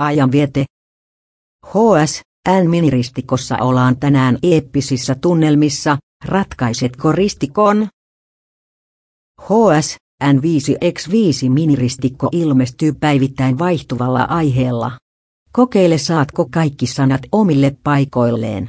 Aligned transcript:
Ajanviete. 0.00 0.64
HS, 1.66 2.20
N-miniristikossa 2.48 3.56
ollaan 3.60 3.96
tänään 4.00 4.38
eeppisissä 4.42 5.14
tunnelmissa, 5.14 5.98
ratkaisetko 6.24 7.12
ristikon? 7.12 7.88
HS, 9.42 9.96
N5X5 10.24 11.48
miniristikko 11.48 12.28
ilmestyy 12.32 12.92
päivittäin 12.92 13.58
vaihtuvalla 13.58 14.22
aiheella. 14.22 14.92
Kokeile 15.52 15.98
saatko 15.98 16.48
kaikki 16.52 16.86
sanat 16.86 17.20
omille 17.32 17.76
paikoilleen. 17.84 18.66